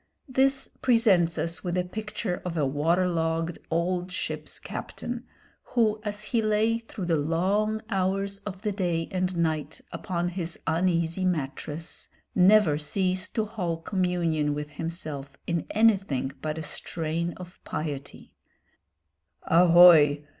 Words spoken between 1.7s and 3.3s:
a picture of a water